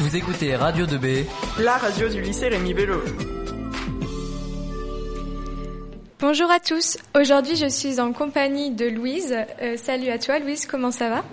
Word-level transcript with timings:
Vous 0.00 0.16
écoutez 0.16 0.56
Radio 0.56 0.86
2B, 0.86 1.24
la 1.60 1.76
radio 1.76 2.08
du 2.08 2.20
lycée 2.20 2.48
Rémi 2.48 2.74
Bello. 2.74 3.00
Bonjour 6.18 6.50
à 6.50 6.58
tous. 6.58 6.98
Aujourd'hui, 7.14 7.54
je 7.54 7.68
suis 7.68 8.00
en 8.00 8.12
compagnie 8.12 8.72
de 8.72 8.86
Louise. 8.86 9.36
Euh, 9.62 9.76
salut 9.76 10.08
à 10.08 10.18
toi, 10.18 10.40
Louise. 10.40 10.66
Comment 10.66 10.90
ça 10.90 11.10
va? 11.10 11.24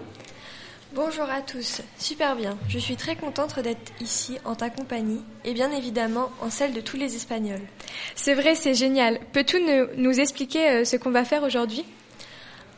Bonjour 0.94 1.24
à 1.24 1.42
tous. 1.42 1.82
Super 1.98 2.36
bien. 2.36 2.56
Je 2.70 2.78
suis 2.78 2.98
très 2.98 3.16
contente 3.16 3.60
d'être 3.60 3.94
ici 4.00 4.38
en 4.46 4.54
ta 4.54 4.70
compagnie 4.70 5.22
et 5.44 5.54
bien 5.54 5.72
évidemment 5.72 6.30
en 6.40 6.52
celle 6.52 6.74
de 6.74 6.82
tous 6.82 6.98
les 6.98 7.16
Espagnols. 7.16 7.62
C'est 8.14 8.36
vrai, 8.36 8.54
c'est 8.54 8.76
génial. 8.76 9.20
Peux-tu 9.34 9.60
nous, 9.60 9.88
nous 9.98 10.20
expliquer 10.20 10.70
euh, 10.70 10.86
ce 10.86 10.98
qu'on 10.98 11.12
va 11.12 11.26
faire 11.26 11.42
aujourd'hui? 11.42 11.84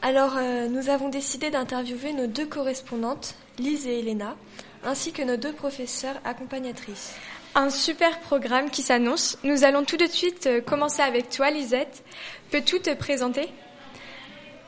Alors, 0.04 0.34
euh, 0.38 0.68
nous 0.68 0.90
avons 0.90 1.10
décidé 1.10 1.50
d'interviewer 1.50 2.14
nos 2.14 2.28
deux 2.28 2.46
correspondantes, 2.46 3.34
Lise 3.58 3.88
et 3.88 4.00
Elena, 4.00 4.36
ainsi 4.84 5.14
que 5.14 5.24
nos 5.24 5.38
deux 5.38 5.54
professeurs 5.54 6.18
accompagnatrices. 6.26 7.16
Un 7.56 7.70
super 7.70 8.20
programme 8.20 8.70
qui 8.70 8.82
s'annonce. 8.82 9.38
Nous 9.44 9.64
allons 9.64 9.86
tout 9.86 9.98
de 9.98 10.06
suite 10.06 10.46
euh, 10.46 10.62
commencer 10.62 11.02
avec 11.02 11.30
toi, 11.30 11.50
Lisette. 11.50 12.04
Peux-tu 12.52 12.80
te 12.82 12.94
présenter? 12.94 13.48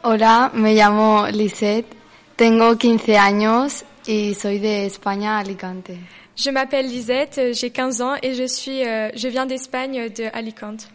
Hola, 0.03 0.51
me 0.53 0.73
llamo 0.73 1.27
Lisette, 1.27 1.93
tengo 2.37 2.75
15 2.75 3.09
años 3.17 3.83
y 4.07 4.33
soy 4.35 4.59
de 4.59 4.85
España, 4.85 5.37
Alicante. 5.37 5.91
Je 6.35 6.49
m'appelle 6.49 6.87
Lisette, 6.87 7.37
euh, 7.39 7.53
j'ai 7.53 7.71
15 7.71 8.01
ans 8.01 8.15
et 8.21 8.35
je 8.35 8.45
suis, 8.45 8.85
euh, 8.85 9.09
je 9.15 9.27
viens 9.27 9.45
d'Espagne, 9.45 10.09
de 10.09 10.25
Alicante. 10.33 10.87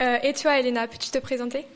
Euh, 0.00 0.18
et 0.22 0.32
toi, 0.32 0.58
Elena, 0.58 0.86
peux-tu 0.86 1.10
te 1.10 1.18
présenter? 1.18 1.66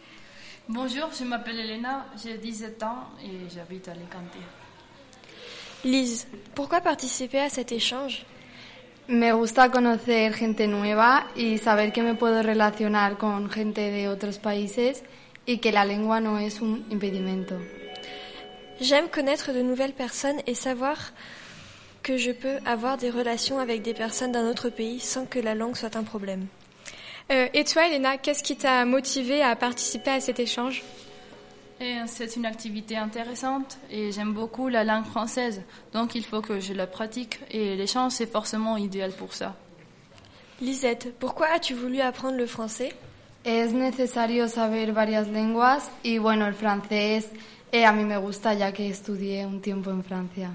Bonjour, 0.69 1.11
je 1.17 1.23
m'appelle 1.23 1.61
Elena, 1.61 2.07
j'ai 2.21 2.39
17 2.39 2.83
ans 2.83 3.05
et 3.23 3.49
j'habite 3.55 3.87
à 3.87 3.93
Alicante. 3.93 4.35
Lise, 5.85 6.27
pourquoi 6.57 6.81
participer 6.81 7.39
à 7.39 7.49
cet 7.49 7.71
échange? 7.71 8.27
Me 9.07 9.33
gusta 9.33 9.69
conocer 9.69 10.33
gente 10.33 10.67
nueva 10.67 11.25
y 11.37 11.59
saber 11.59 11.93
que 11.93 12.03
me 12.03 12.17
puedo 12.17 12.43
relacionar 12.43 13.17
con 13.17 13.49
gente 13.49 13.93
de 13.93 14.09
otros 14.09 14.39
países 14.39 15.05
y 15.47 15.59
que 15.59 15.71
la 15.71 15.85
lengua 15.85 16.19
no 16.19 16.37
es 16.41 16.61
un 16.61 16.83
impedimento. 16.91 17.55
J'aime 18.81 19.09
connaître 19.09 19.53
de 19.53 19.63
nouvelles 19.63 19.95
personnes 19.95 20.41
et 20.49 20.57
savoir 20.57 21.13
que 22.03 22.17
je 22.17 22.33
peux 22.33 22.59
avoir 22.65 22.97
des 22.97 23.11
relations 23.11 23.61
avec 23.61 23.83
des 23.83 23.95
personnes 23.95 24.33
d'un 24.33 24.51
autre 24.51 24.69
pays 24.71 24.99
sans 24.99 25.27
que 25.27 25.39
la 25.39 25.55
langue 25.55 25.77
soit 25.77 25.95
un 25.95 26.03
problème. 26.03 26.49
Euh, 27.31 27.49
Et 27.53 27.65
toi, 27.65 27.89
Elena, 27.89 28.19
qu'est-ce 28.19 28.43
qui 28.43 28.57
t'a 28.57 28.85
motivé 28.85 29.43
à 29.43 29.57
participer 29.57 30.11
à 30.11 30.21
cet 30.21 30.39
échange? 30.39 30.83
C'est 32.07 32.37
une 32.37 32.47
activité 32.47 32.97
intéressante 32.97 33.77
et 33.91 34.11
j'aime 34.11 34.33
beaucoup 34.33 34.69
la 34.69 34.83
langue 34.83 35.05
française, 35.05 35.61
donc 35.93 36.15
il 36.15 36.25
faut 36.25 36.41
que 36.41 36.59
je 36.59 36.73
la 36.73 36.87
pratique 36.87 37.39
et 37.51 37.77
l'échange 37.77 38.13
c'est 38.13 38.31
forcément 38.33 38.79
idéal 38.79 39.13
pour 39.13 39.35
ça. 39.35 39.55
Lisette, 40.63 41.13
pourquoi 41.19 41.49
as-tu 41.49 41.75
voulu 41.75 42.01
apprendre 42.01 42.39
le 42.39 42.47
français? 42.47 42.95
Es 43.45 43.73
necesario 43.75 44.49
saber 44.49 44.91
varias 44.93 45.29
lenguas 45.29 45.91
y 46.03 46.17
bueno, 46.17 46.47
el 46.47 46.55
francés 46.55 47.27
eh, 47.73 47.85
a 47.85 47.93
mí 47.93 48.05
me 48.05 48.17
gusta 48.17 48.55
ya 48.55 48.73
que 48.73 48.89
estudié 48.89 49.45
un 49.45 49.61
tiempo 49.61 49.91
en 49.91 50.03
Francia. 50.03 50.49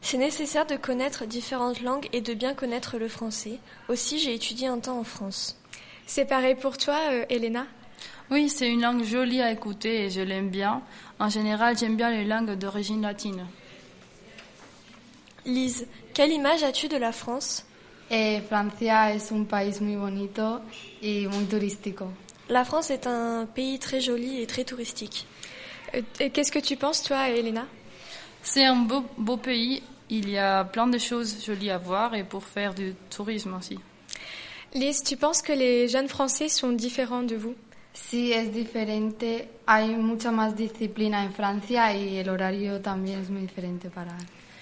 C'est 0.00 0.16
nécessaire 0.16 0.64
de 0.64 0.76
connaître 0.76 1.26
différentes 1.26 1.82
langues 1.82 2.08
et 2.14 2.22
de 2.22 2.32
bien 2.32 2.54
connaître 2.54 2.96
le 2.98 3.08
français. 3.08 3.58
Aussi, 3.88 4.18
j'ai 4.18 4.34
étudié 4.34 4.68
un 4.68 4.78
temps 4.78 4.98
en 4.98 5.04
France. 5.04 5.56
C'est 6.06 6.26
pareil 6.26 6.54
pour 6.54 6.76
toi, 6.76 6.98
euh, 7.10 7.24
Elena? 7.28 7.66
Oui, 8.30 8.48
c'est 8.48 8.68
une 8.68 8.82
langue 8.82 9.04
jolie 9.04 9.42
à 9.42 9.50
écouter 9.50 10.04
et 10.04 10.10
je 10.10 10.20
l'aime 10.20 10.48
bien. 10.50 10.82
En 11.18 11.28
général, 11.28 11.76
j'aime 11.76 11.96
bien 11.96 12.10
les 12.10 12.24
langues 12.24 12.52
d'origine 12.52 13.02
latine. 13.02 13.46
Lise, 15.44 15.86
quelle 16.14 16.32
image 16.32 16.62
as-tu 16.62 16.88
de 16.88 16.96
la 16.96 17.12
France? 17.12 17.64
Eh, 18.10 18.40
Francia 18.48 19.14
es 19.14 19.30
un 19.32 19.44
país 19.44 19.80
muy 19.80 19.96
bonito 19.96 20.60
y 21.02 21.26
muy 21.26 21.44
turístico. 21.46 22.10
La 22.48 22.64
France 22.64 22.90
est 22.90 23.06
un 23.06 23.46
pays 23.46 23.78
très 23.78 24.00
joli 24.00 24.42
et 24.42 24.46
très 24.46 24.64
touristique. 24.64 25.26
Euh, 25.94 26.02
et 26.20 26.30
Qu'est-ce 26.30 26.52
que 26.52 26.58
tu 26.58 26.76
penses, 26.76 27.02
toi, 27.02 27.28
Elena? 27.28 27.66
C'est 28.42 28.64
un 28.64 28.76
beau, 28.76 29.04
beau 29.16 29.38
pays, 29.38 29.82
il 30.10 30.28
y 30.28 30.36
a 30.36 30.64
plein 30.64 30.86
de 30.86 30.98
choses 30.98 31.42
jolies 31.44 31.70
à 31.70 31.78
voir 31.78 32.14
et 32.14 32.24
pour 32.24 32.44
faire 32.44 32.74
du 32.74 32.94
tourisme 33.08 33.54
aussi. 33.54 33.78
Lise, 34.74 35.04
tu 35.04 35.16
penses 35.16 35.40
que 35.40 35.52
les 35.52 35.86
jeunes 35.86 36.08
Français 36.08 36.48
sont 36.48 36.72
différents 36.72 37.22
de 37.22 37.36
vous? 37.36 37.54
Sí, 37.92 38.32
es 38.32 38.50
diferente. 38.50 39.48
Hay 39.68 39.94
mucha 39.94 40.32
más 40.32 40.56
disciplina 40.56 41.22
en 41.22 41.32
Francia 41.32 41.94
y 41.94 42.16
el 42.16 42.28
horario 42.28 42.80
también 42.80 43.20
es 43.20 43.30
muy 43.30 43.42
diferente 43.42 43.88
para 43.88 44.16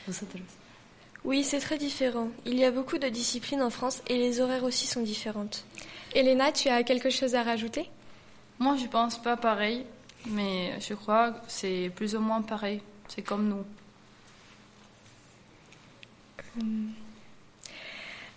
vosotros. 0.07 0.43
Oui, 1.25 1.45
c'est 1.45 1.61
très 1.61 1.79
différent. 1.79 2.29
Il 2.45 2.59
y 2.59 2.65
a 2.65 2.71
beaucoup 2.71 2.99
de 2.99 3.09
disciplines 3.09 3.63
en 3.63 3.71
France 3.71 4.03
et 4.07 4.19
les 4.19 4.41
horaires 4.41 4.65
aussi 4.65 4.87
sont 4.87 5.01
différentes. 5.03 5.65
Elena, 6.15 6.53
tu 6.53 6.69
as 6.69 6.83
quelque 6.83 7.09
chose 7.09 7.35
à 7.35 7.43
rajouter? 7.43 7.89
Moi, 8.59 8.77
je 8.77 8.87
pense 8.89 9.17
pas 9.17 9.39
pareil, 9.39 9.87
mais 10.27 10.79
je 10.81 10.93
crois 10.93 11.31
que 11.31 11.39
c'est 11.49 11.91
plus 11.97 12.15
ou 12.15 12.21
moins 12.21 12.43
pareil. 12.43 12.83
C'est 13.09 13.23
comme 13.23 13.49
nous. 13.49 13.65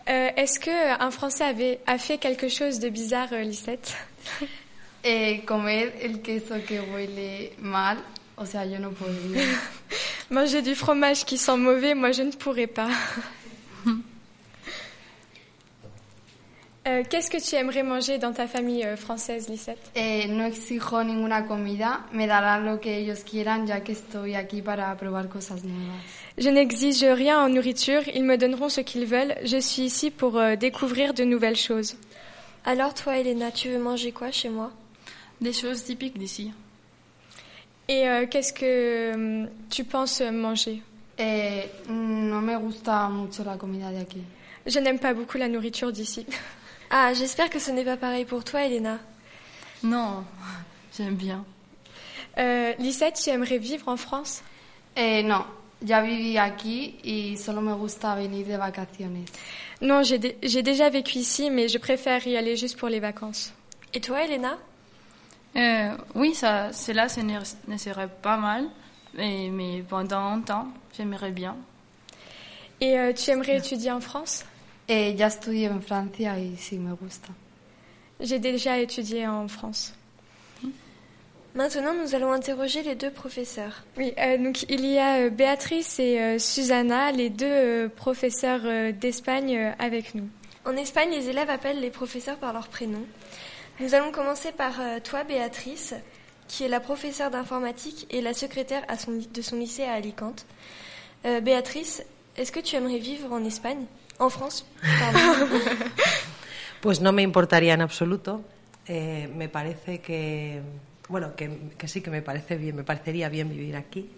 Euh, 0.08 0.30
Est-ce 0.36 0.60
que 0.60 1.02
un 1.02 1.10
Français 1.12 1.44
avait, 1.46 1.80
a 1.88 1.98
fait 1.98 2.18
quelque 2.18 2.48
chose 2.48 2.80
de 2.80 2.90
bizarre, 2.90 3.30
euh, 3.32 3.42
Lisette? 3.44 3.96
Eh, 5.08 5.44
comer 5.46 5.94
el 6.02 6.20
queso 6.24 6.56
que 6.68 6.80
huele 6.82 7.52
mal, 7.60 8.00
o 8.38 8.46
sea, 8.48 8.66
yo 8.66 8.80
no 8.80 8.90
podría. 8.90 9.46
Manger 10.32 10.64
du 10.64 10.74
fromage 10.74 11.26
qui 11.26 11.38
sent 11.38 11.58
mauvais, 11.58 11.94
moi 11.94 12.12
je 12.12 12.24
ne 12.24 12.32
pourrais 12.32 12.66
pas. 12.66 12.90
Euh, 16.88 17.04
Qu'est-ce 17.10 17.32
que 17.32 17.42
tu 17.42 17.56
aimerais 17.56 17.82
manger 17.82 18.20
dans 18.20 18.32
ta 18.32 18.46
famille 18.48 18.84
euh, 18.86 18.96
française, 18.96 19.50
Lisette? 19.50 19.92
Eh, 19.96 20.28
no 20.28 20.44
exijo 20.46 21.04
ninguna 21.04 21.48
comida, 21.48 22.06
me 22.14 22.28
darán 22.28 22.64
lo 22.64 22.80
que 22.80 22.96
ellos 23.00 23.24
quieran 23.24 23.66
ya 23.66 23.82
que 23.84 23.94
estoy 23.94 24.36
aquí 24.36 24.62
para 24.62 24.96
probar 24.96 25.28
cosas 25.28 25.64
nuevas. 25.64 26.04
Je 26.38 26.50
n'exige 26.50 27.04
rien 27.04 27.44
en 27.44 27.50
nourriture, 27.50 28.02
ils 28.14 28.24
me 28.24 28.38
donneront 28.38 28.68
ce 28.68 28.82
qu'ils 28.82 29.06
veulent. 29.06 29.36
Je 29.44 29.58
suis 29.58 29.84
ici 29.84 30.12
pour 30.12 30.38
euh, 30.38 30.56
découvrir 30.58 31.14
de 31.14 31.24
nouvelles 31.24 31.56
choses. 31.56 31.96
Alors 32.66 32.94
toi, 32.94 33.18
Elena, 33.18 33.52
tu 33.52 33.70
veux 33.70 33.80
manger 33.80 34.12
quoi 34.12 34.32
chez 34.32 34.50
moi? 34.50 34.72
Des 35.40 35.54
choses 35.54 35.84
typiques 35.84 36.18
d'ici. 36.18 36.52
Et 37.88 38.08
euh, 38.10 38.26
qu'est-ce 38.28 38.52
que 38.52 39.14
hum, 39.14 39.50
tu 39.70 39.86
penses 39.86 40.22
manger? 40.22 40.82
Eh, 41.18 41.70
no 41.88 42.42
me 42.42 42.58
gusta 42.60 43.08
mucho 43.08 43.44
la 43.46 43.56
comida 43.56 43.90
de 43.92 44.02
aquí. 44.02 44.22
Je 44.66 44.80
n'aime 44.80 45.00
pas 45.00 45.14
beaucoup 45.14 45.38
la 45.38 45.48
nourriture 45.48 45.92
d'ici. 45.92 46.26
Ah, 46.92 47.14
j'espère 47.16 47.50
que 47.50 47.58
ce 47.58 47.72
n'est 47.72 47.84
pas 47.84 47.98
pareil 47.98 48.26
pour 48.26 48.44
toi, 48.44 48.64
Elena. 48.64 49.00
Non, 49.84 50.24
j'aime 50.96 51.16
bien. 51.16 51.44
Euh, 52.38 52.74
Lisette, 52.78 53.20
tu 53.22 53.32
aimerais 53.32 53.58
vivre 53.58 53.88
en 53.90 53.98
France? 53.98 54.44
Eh, 54.96 55.24
no, 55.24 55.40
ya 55.82 56.02
viví 56.02 56.38
aquí 56.38 56.96
y 57.04 57.38
solo 57.38 57.62
me 57.62 57.74
gusta 57.74 58.16
venir 58.16 58.46
de 58.48 58.58
vacaciones. 58.58 59.26
Non, 59.82 60.04
j'ai 60.04 60.18
dé- 60.20 60.38
j'ai 60.44 60.64
déjà 60.64 60.90
vécu 60.90 61.18
ici, 61.20 61.50
mais 61.50 61.68
je 61.68 61.78
préfère 61.78 62.26
y 62.28 62.38
aller 62.38 62.56
juste 62.56 62.78
pour 62.78 62.90
les 62.90 63.00
vacances. 63.00 63.54
Et 63.94 64.00
toi, 64.02 64.24
Elena? 64.24 64.58
Euh, 65.56 65.96
oui, 66.16 66.34
ça, 66.34 66.72
cela 66.74 67.08
ce 67.10 67.22
ne, 67.22 67.40
ne 67.68 67.78
serait 67.78 68.10
pas 68.10 68.38
mal, 68.38 68.66
mais, 69.14 69.50
mais 69.52 69.84
pendant 69.88 70.30
longtemps, 70.36 70.68
j'aimerais 70.98 71.32
bien. 71.32 71.56
Et 72.82 72.98
euh, 73.00 73.14
tu 73.14 73.32
aimerais 73.32 73.58
étudier 73.58 73.92
en 73.92 74.02
France? 74.02 74.44
Eh, 74.88 75.14
ya 75.16 75.28
estudié 75.28 75.70
en 75.70 75.82
Francia 75.82 76.38
y 76.38 76.58
sí 76.58 76.78
me 76.78 76.94
gusta. 76.96 77.30
J'ai 78.20 78.40
déjà 78.40 78.78
étudié 78.80 79.28
en 79.28 79.48
France. 79.48 79.94
Maintenant, 81.56 81.94
nous 81.94 82.14
allons 82.16 82.34
interroger 82.34 82.84
les 82.84 82.96
deux 82.96 83.12
professeurs. 83.12 83.84
Oui, 83.98 84.14
euh, 84.18 84.38
donc 84.38 84.64
il 84.70 84.86
y 84.86 84.98
a 84.98 85.22
euh, 85.22 85.30
Béatrice 85.30 86.00
et 86.00 86.20
euh, 86.20 86.38
Susanna, 86.38 87.14
les 87.14 87.30
deux 87.30 87.46
euh, 87.46 87.88
professeurs 87.90 88.60
euh, 88.66 88.92
d'Espagne 88.92 89.58
euh, 89.58 89.72
avec 89.80 90.16
nous. 90.16 90.28
En 90.66 90.76
Espagne, 90.76 91.10
les 91.12 91.30
élèves 91.30 91.50
appellent 91.50 91.80
les 91.80 91.92
professeurs 91.92 92.38
par 92.38 92.52
leur 92.52 92.68
prénom. 92.68 93.04
Nous 93.80 93.96
allons 93.96 94.12
commencer 94.12 94.52
par 94.52 94.82
euh, 94.82 95.00
toi, 95.02 95.24
Béatrice, 95.24 95.94
qui 96.50 96.66
est 96.66 96.68
la 96.68 96.82
professeure 96.82 97.32
d'informatique 97.32 98.06
et 98.10 98.22
la 98.22 98.34
secrétaire 98.34 98.84
à 98.90 98.98
son, 98.98 99.14
de 99.34 99.42
son 99.42 99.56
lycée 99.56 99.84
à 99.84 99.94
Alicante. 99.94 100.46
Euh, 101.26 101.40
Béatrice, 101.40 102.04
est-ce 102.36 102.52
que 102.52 102.60
tu 102.60 102.76
aimerais 102.76 103.00
vivre 103.00 103.32
en 103.32 103.44
Espagne? 103.46 103.86
En 104.20 104.30
France 104.30 104.66
pardon. 105.00 105.48
Pues 106.82 107.02
no 107.02 107.12
me 107.12 107.24
importaría 107.24 107.74
en 107.74 107.82
absoluto. 107.82 108.42
Eh, 108.88 109.28
me 109.36 109.50
parece 109.50 110.02
que, 110.02 110.62
bueno, 111.10 111.36
que, 111.36 111.88
sí 111.88 112.02
que 112.02 112.10
me 112.10 112.22
parece 112.22 112.58
bien, 112.58 112.76
me 112.76 112.84
parecería 112.84 113.30
bien 113.30 113.50
vivir 113.50 113.76
aquí. 113.76 114.10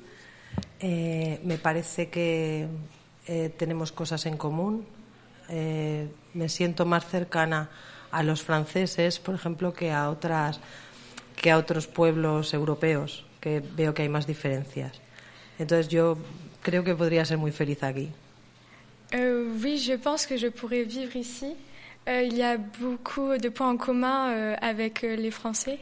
Eh, 0.79 1.39
me 1.43 1.57
parece 1.57 2.09
que 2.09 2.67
eh, 3.27 3.51
tenemos 3.57 3.91
cosas 3.91 4.25
en 4.25 4.37
común. 4.37 4.85
Eh, 5.49 6.07
me 6.33 6.49
siento 6.49 6.85
más 6.85 7.05
cercana 7.05 7.69
a 8.11 8.23
los 8.23 8.41
franceses, 8.41 9.19
por 9.19 9.35
ejemplo, 9.35 9.73
que 9.73 9.91
a 9.91 10.09
otras, 10.09 10.59
que 11.35 11.51
a 11.51 11.57
otros 11.57 11.87
pueblos 11.87 12.53
europeos, 12.53 13.25
que 13.41 13.61
veo 13.75 13.93
que 13.93 14.03
hay 14.03 14.09
más 14.09 14.27
diferencias. 14.27 15.01
Entonces 15.59 15.87
yo 15.87 16.17
creo 16.61 16.83
que 16.83 16.95
podría 16.95 17.25
ser 17.25 17.37
muy 17.37 17.51
feliz 17.51 17.83
aquí. 17.83 18.09
Euh, 19.13 19.57
oui, 19.63 19.77
je 19.77 19.97
pense 19.97 20.27
que 20.27 20.37
je 20.37 20.49
pourrais 20.49 20.83
vivre 20.83 21.17
ici. 21.19 21.55
Euh, 22.07 22.23
il 22.23 22.37
y 22.37 22.43
a 22.43 22.57
beaucoup 22.57 23.37
de 23.37 23.49
points 23.49 23.69
en 23.69 23.77
commun 23.77 24.29
euh, 24.29 24.55
avec 24.61 25.03
euh, 25.03 25.15
les 25.17 25.31
Français. 25.31 25.79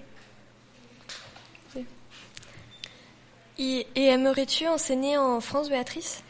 Et, 3.58 3.88
et 3.96 4.10
aimerais-tu 4.10 4.68
enseigner 4.68 5.18
en 5.18 5.42
France, 5.42 5.70
Béatrice 5.70 6.24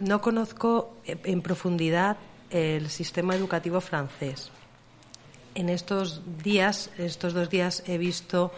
No 0.00 0.20
conozco 0.20 0.96
en 1.06 1.42
profundidad 1.42 2.16
el 2.50 2.88
sistema 2.88 3.34
educativo 3.34 3.80
francés. 3.80 4.50
En 5.54 5.68
estos 5.68 6.22
días, 6.42 6.90
estos 6.98 7.34
dos 7.34 7.50
días, 7.50 7.82
he 7.86 7.98
visto 7.98 8.52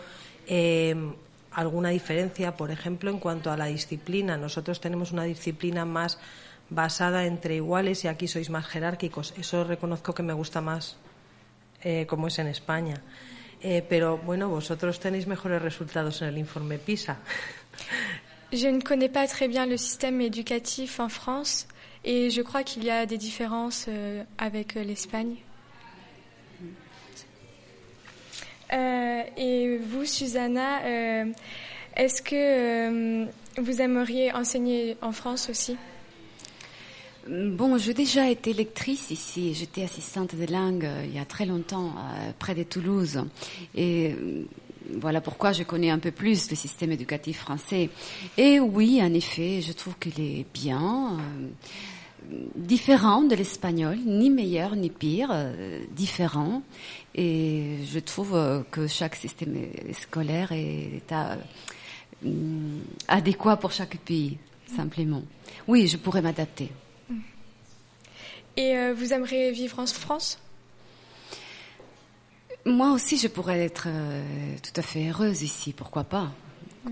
eh, 0.47 0.95
alguna 1.53 1.89
diferencia, 1.89 2.57
por 2.57 2.71
ejemplo, 2.71 3.11
en 3.11 3.19
cuanto 3.19 3.51
a 3.51 3.57
la 3.57 3.67
disciplina. 3.67 4.37
Nosotros 4.37 4.81
tenemos 4.81 5.13
una 5.13 5.25
disciplina 5.25 5.87
más 5.87 6.19
basada 6.69 7.25
entre 7.25 7.57
iguales 7.57 8.05
y 8.05 8.09
aquí 8.09 8.29
sois 8.29 8.51
más 8.51 8.67
jerárquicos. 8.67 9.35
Eso 9.39 9.65
reconozco 9.65 10.15
que 10.15 10.23
me 10.23 10.33
gusta 10.33 10.61
más 10.61 10.97
eh, 11.83 12.07
como 12.07 12.29
es 12.29 12.39
en 12.39 12.47
España. 12.47 13.03
Eh, 13.63 13.85
pero 13.87 14.19
bueno, 14.19 14.49
vosotros 14.49 15.01
tenéis 15.01 15.27
mejores 15.27 15.61
resultados 15.61 16.23
en 16.23 16.29
el 16.29 16.39
informe 16.39 16.79
PISA. 16.79 17.19
Je 18.53 18.67
ne 18.67 18.81
connais 18.81 19.09
pas 19.09 19.29
très 19.29 19.47
bien 19.47 19.65
le 19.65 19.77
système 19.77 20.21
éducatif 20.21 20.99
en 20.99 21.09
France 21.09 21.69
et 22.05 22.31
je 22.31 22.43
crois 22.43 22.65
qu'il 22.65 22.83
y 22.83 22.91
a 22.91 23.07
des 23.07 23.17
différences 23.17 23.87
euh, 23.89 24.25
avec 24.39 24.77
euh, 24.77 24.83
l'Espagne. 24.83 25.37
Euh, 28.73 29.23
et 29.37 29.79
vous, 29.79 30.05
Susanna, 30.05 30.81
est-ce 31.97 32.23
que 32.23 33.27
vous 33.61 33.81
aimeriez 33.81 34.33
enseigner 34.33 34.97
en 35.03 35.13
France 35.13 35.49
aussi? 35.49 35.77
Bon, 37.29 37.79
j'ai 37.79 37.95
déjà 37.95 38.31
été 38.31 38.53
lectrice 38.53 39.11
ici. 39.11 39.55
J'étais 39.55 39.83
assistante 39.83 40.35
de 40.37 40.53
langue 40.53 40.89
il 41.05 41.15
y 41.15 41.19
a 41.19 41.25
très 41.25 41.47
longtemps, 41.47 41.95
près 42.39 42.55
de 42.55 42.63
Toulouse. 42.63 43.25
Et 43.75 44.15
voilà 44.99 45.21
pourquoi 45.21 45.53
je 45.53 45.63
connais 45.63 45.91
un 45.91 45.99
peu 45.99 46.11
plus 46.11 46.51
le 46.51 46.57
système 46.57 46.93
éducatif 46.93 47.39
français. 47.41 47.91
Et 48.37 48.59
oui, 48.61 49.01
en 49.03 49.13
effet, 49.15 49.61
je 49.63 49.73
trouve 49.73 49.97
qu'il 49.99 50.21
est 50.21 50.47
bien, 50.53 51.19
euh, 51.19 52.37
différent 52.57 53.23
de 53.23 53.35
l'espagnol, 53.35 53.99
ni 54.07 54.31
meilleur 54.31 54.77
ni 54.77 54.91
pire, 54.91 55.31
euh, 55.33 55.81
différent. 55.93 56.63
Et 57.15 57.79
je 57.93 57.99
trouve 57.99 58.35
euh, 58.35 58.63
que 58.71 58.87
chaque 58.87 59.17
système 59.17 59.57
scolaire 59.93 60.53
est 60.53 61.03
à- 61.11 61.39
hum, 62.25 62.81
adéquat 63.09 63.57
pour 63.57 63.73
chaque 63.73 63.97
pays, 63.99 64.39
simplement. 64.67 65.23
Oui, 65.69 65.87
je 65.89 65.97
pourrais 65.97 66.23
m'adapter. 66.23 66.71
Et 68.57 68.75
vous 68.93 69.13
aimeriez 69.13 69.53
vivre 69.53 69.79
en 69.79 69.87
France? 69.87 70.39
Moi 72.67 72.93
aussi, 72.93 73.17
je 73.17 73.29
pourrais 73.29 73.61
être 73.65 73.85
euh, 73.89 74.23
tout 74.63 74.79
à 74.79 74.83
fait 74.83 75.09
heureuse 75.09 75.43
ici, 75.43 75.73
pourquoi 75.73 76.05
pas. 76.05 76.29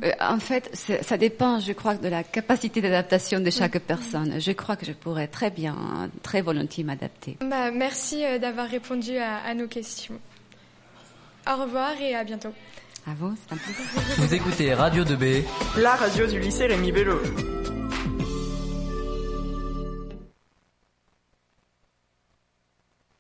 Euh, 0.03 0.11
en 0.21 0.39
fait, 0.39 0.71
ça 1.03 1.17
dépend, 1.17 1.61
je 1.61 1.73
crois, 1.73 1.95
de 1.95 2.09
la 2.09 2.23
capacité 2.23 2.81
d'adaptation 2.83 3.41
de 3.41 3.51
chaque 3.51 3.79
personne. 3.81 4.39
Je 4.41 4.53
crois 4.53 4.77
que 4.77 4.85
je 4.87 4.93
pourrais 4.93 5.29
très 5.29 5.51
bien, 5.51 6.11
très 6.23 6.43
volontiers 6.43 6.85
m'adapter. 6.85 7.37
bah, 7.41 7.71
Merci 7.71 8.25
euh, 8.25 8.39
d'avoir 8.39 8.69
répondu 8.69 9.17
à, 9.17 9.39
à 9.39 9.55
nos 9.55 9.67
questions. 9.67 10.19
Au 11.51 11.57
revoir 11.63 11.93
et 12.01 12.15
à 12.15 12.25
bientôt. 12.25 12.51
À 13.07 13.13
vous, 13.19 13.35
c'est 13.47 13.55
un 13.55 13.57
plaisir. 13.57 13.85
Vous 14.19 14.35
écoutez 14.35 14.75
Radio 14.75 15.05
2B. 15.05 15.43
La 15.79 15.95
radio 15.95 16.27
du 16.27 16.39
lycée 16.39 16.67
Rémi 16.67 16.93
Bello. 16.93 17.19